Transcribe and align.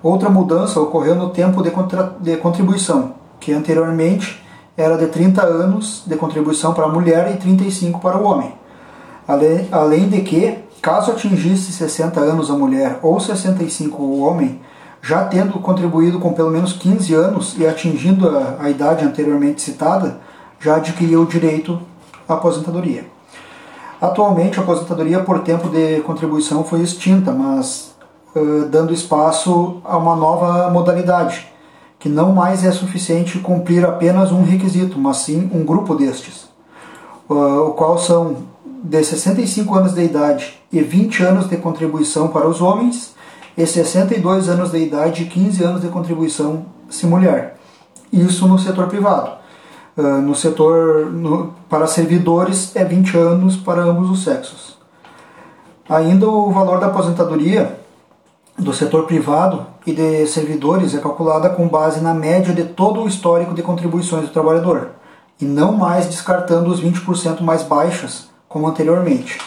Outra 0.00 0.30
mudança 0.30 0.78
ocorreu 0.78 1.16
no 1.16 1.30
tempo 1.30 1.60
de, 1.60 1.72
de 2.20 2.36
contribuição, 2.36 3.14
que 3.40 3.52
anteriormente 3.52 4.40
era 4.76 4.96
de 4.96 5.08
30 5.08 5.42
anos 5.42 6.04
de 6.06 6.14
contribuição 6.14 6.72
para 6.72 6.84
a 6.84 6.88
mulher 6.88 7.34
e 7.34 7.36
35 7.36 7.98
para 7.98 8.16
o 8.16 8.22
homem 8.22 8.54
Além, 9.26 9.68
além 9.72 10.08
de 10.08 10.20
que, 10.20 10.58
caso 10.80 11.10
atingisse 11.10 11.72
60 11.72 12.20
anos 12.20 12.50
a 12.50 12.54
mulher 12.54 13.00
ou 13.02 13.18
65 13.18 14.00
o 14.00 14.20
homem, 14.20 14.60
já 15.02 15.24
tendo 15.24 15.58
contribuído 15.60 16.20
com 16.20 16.32
pelo 16.32 16.50
menos 16.50 16.72
15 16.72 17.14
anos 17.14 17.56
e 17.58 17.66
atingindo 17.66 18.28
a, 18.28 18.56
a 18.60 18.70
idade 18.70 19.04
anteriormente 19.04 19.62
citada, 19.62 20.20
já 20.60 20.76
adquiriu 20.76 21.22
o 21.22 21.26
direito 21.26 21.80
à 22.28 22.34
aposentadoria. 22.34 23.04
Atualmente, 24.00 24.58
a 24.58 24.62
aposentadoria 24.62 25.20
por 25.20 25.40
tempo 25.40 25.68
de 25.68 26.00
contribuição 26.02 26.62
foi 26.62 26.80
extinta, 26.82 27.32
mas 27.32 27.94
uh, 28.34 28.66
dando 28.66 28.92
espaço 28.92 29.80
a 29.84 29.96
uma 29.96 30.14
nova 30.14 30.70
modalidade, 30.70 31.48
que 31.98 32.08
não 32.08 32.32
mais 32.32 32.64
é 32.64 32.70
suficiente 32.70 33.38
cumprir 33.38 33.84
apenas 33.84 34.30
um 34.30 34.42
requisito, 34.42 34.98
mas 34.98 35.18
sim 35.18 35.50
um 35.52 35.64
grupo 35.64 35.94
destes, 35.94 36.48
uh, 37.28 37.68
o 37.68 37.70
qual 37.72 37.98
são 37.98 38.36
de 38.82 39.04
65 39.04 39.74
anos 39.74 39.94
de 39.94 40.02
idade 40.02 40.58
e 40.72 40.80
20 40.80 41.22
anos 41.22 41.48
de 41.48 41.56
contribuição 41.56 42.28
para 42.28 42.46
os 42.46 42.60
homens, 42.60 43.14
e 43.56 43.66
62 43.66 44.48
anos 44.48 44.70
de 44.70 44.78
idade 44.78 45.22
e 45.22 45.26
15 45.26 45.64
anos 45.64 45.80
de 45.80 45.88
contribuição 45.88 46.66
se 46.90 47.06
mulher. 47.06 47.56
Isso 48.12 48.46
no 48.46 48.58
setor 48.58 48.86
privado. 48.86 49.32
Uh, 49.96 50.20
no 50.20 50.34
setor 50.34 51.06
no, 51.10 51.54
para 51.68 51.86
servidores 51.86 52.76
é 52.76 52.84
20 52.84 53.16
anos 53.16 53.56
para 53.56 53.82
ambos 53.82 54.10
os 54.10 54.22
sexos. 54.22 54.76
Ainda 55.88 56.28
o 56.28 56.50
valor 56.52 56.78
da 56.78 56.86
aposentadoria 56.86 57.80
do 58.58 58.74
setor 58.74 59.06
privado 59.06 59.66
e 59.86 59.92
de 59.92 60.26
servidores 60.26 60.94
é 60.94 60.98
calculada 60.98 61.48
com 61.48 61.66
base 61.66 62.00
na 62.00 62.12
média 62.12 62.52
de 62.52 62.64
todo 62.64 63.02
o 63.02 63.08
histórico 63.08 63.54
de 63.54 63.62
contribuições 63.62 64.24
do 64.24 64.32
trabalhador, 64.32 64.90
e 65.40 65.44
não 65.44 65.72
mais 65.72 66.06
descartando 66.06 66.70
os 66.70 66.82
20% 66.82 67.40
mais 67.40 67.62
baixas 67.62 68.28
como 68.48 68.66
anteriormente. 68.66 69.38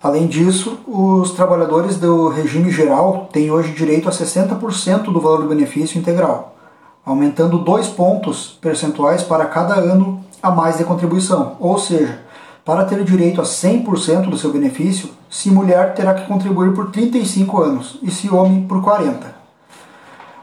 Além 0.00 0.28
disso, 0.28 0.78
os 0.86 1.32
trabalhadores 1.32 1.96
do 1.96 2.28
regime 2.28 2.70
geral 2.70 3.28
têm 3.32 3.50
hoje 3.50 3.72
direito 3.72 4.08
a 4.08 4.12
60% 4.12 5.04
do 5.04 5.20
valor 5.20 5.42
do 5.42 5.48
benefício 5.48 5.98
integral, 5.98 6.56
aumentando 7.04 7.58
dois 7.58 7.88
pontos 7.88 8.56
percentuais 8.60 9.24
para 9.24 9.46
cada 9.46 9.74
ano 9.74 10.24
a 10.40 10.52
mais 10.52 10.78
de 10.78 10.84
contribuição, 10.84 11.56
ou 11.58 11.78
seja, 11.78 12.20
para 12.64 12.84
ter 12.84 13.02
direito 13.02 13.40
a 13.40 13.44
100% 13.44 14.28
do 14.28 14.36
seu 14.36 14.52
benefício, 14.52 15.10
se 15.28 15.50
mulher 15.50 15.94
terá 15.94 16.14
que 16.14 16.28
contribuir 16.28 16.74
por 16.74 16.90
35 16.90 17.60
anos 17.60 17.98
e 18.02 18.10
se 18.10 18.32
homem 18.32 18.66
por 18.68 18.80
40. 18.82 19.34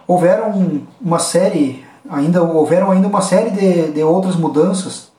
Houveram 0.05 0.81
uma 0.99 1.19
série, 1.19 1.85
ainda 2.09 2.43
houveram 2.43 2.91
ainda 2.91 3.07
uma 3.07 3.21
série 3.21 3.51
de, 3.51 3.91
de 3.91 4.03
outras 4.03 4.35
mudanças 4.35 5.14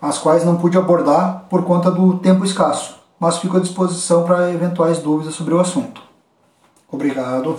as 0.00 0.18
quais 0.18 0.44
não 0.44 0.56
pude 0.56 0.78
abordar 0.78 1.46
por 1.50 1.64
conta 1.64 1.90
do 1.90 2.18
tempo 2.18 2.44
escasso, 2.44 2.96
mas 3.18 3.38
fico 3.38 3.56
à 3.56 3.60
disposição 3.60 4.24
para 4.24 4.52
eventuais 4.52 4.98
dúvidas 4.98 5.34
sobre 5.34 5.54
o 5.54 5.60
assunto. 5.60 6.00
Obrigado. 6.90 7.58